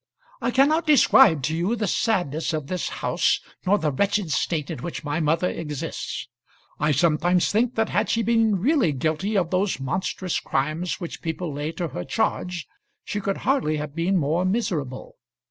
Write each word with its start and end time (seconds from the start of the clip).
I 0.41 0.49
cannot 0.49 0.87
describe 0.87 1.43
to 1.43 1.55
you 1.55 1.75
the 1.75 1.85
sadness 1.85 2.53
of 2.53 2.65
this 2.65 2.89
house, 3.05 3.39
nor 3.67 3.77
the 3.77 3.91
wretched 3.91 4.31
state 4.31 4.71
in 4.71 4.79
which 4.79 5.03
my 5.03 5.19
mother 5.19 5.47
exists. 5.47 6.27
I 6.79 6.91
sometimes 6.91 7.51
think 7.51 7.75
that 7.75 7.89
had 7.89 8.09
she 8.09 8.23
been 8.23 8.55
really 8.55 8.93
guilty 8.93 9.37
of 9.37 9.51
those 9.51 9.79
monstrous 9.79 10.39
crimes 10.39 10.99
which 10.99 11.21
people 11.21 11.53
lay 11.53 11.71
to 11.73 11.89
her 11.89 12.03
charge, 12.03 12.67
she 13.03 13.19
could 13.21 13.37
hardly 13.45 13.77
have 13.77 13.93
been 13.93 14.17
more 14.17 14.43
miserable. 14.43 15.17